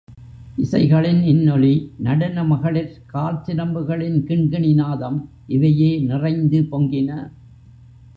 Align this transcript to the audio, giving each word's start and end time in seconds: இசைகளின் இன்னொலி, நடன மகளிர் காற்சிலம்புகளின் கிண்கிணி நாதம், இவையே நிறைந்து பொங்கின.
இசைகளின் 0.57 1.19
இன்னொலி, 1.23 1.91
நடன 1.99 2.43
மகளிர் 2.43 2.95
காற்சிலம்புகளின் 3.13 4.17
கிண்கிணி 4.25 4.73
நாதம், 4.73 5.19
இவையே 5.47 5.91
நிறைந்து 5.99 6.61
பொங்கின. 6.71 7.29